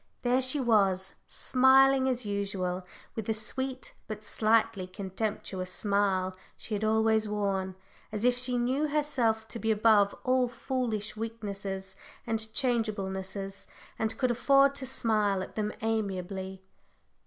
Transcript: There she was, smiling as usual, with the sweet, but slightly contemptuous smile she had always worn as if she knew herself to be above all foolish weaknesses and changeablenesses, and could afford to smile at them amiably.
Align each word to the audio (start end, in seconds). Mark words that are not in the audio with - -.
There 0.23 0.41
she 0.41 0.59
was, 0.59 1.13
smiling 1.27 2.07
as 2.09 2.25
usual, 2.25 2.83
with 3.15 3.25
the 3.27 3.35
sweet, 3.35 3.93
but 4.07 4.23
slightly 4.23 4.87
contemptuous 4.87 5.71
smile 5.71 6.35
she 6.57 6.73
had 6.73 6.83
always 6.83 7.27
worn 7.27 7.75
as 8.11 8.25
if 8.25 8.35
she 8.35 8.57
knew 8.57 8.87
herself 8.87 9.47
to 9.49 9.59
be 9.59 9.69
above 9.69 10.15
all 10.23 10.47
foolish 10.47 11.15
weaknesses 11.15 11.97
and 12.25 12.39
changeablenesses, 12.51 13.67
and 13.99 14.17
could 14.17 14.31
afford 14.31 14.73
to 14.73 14.87
smile 14.87 15.43
at 15.43 15.55
them 15.55 15.71
amiably. 15.83 16.63